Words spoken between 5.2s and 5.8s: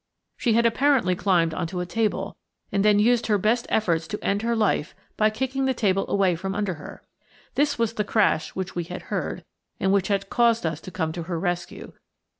kicking the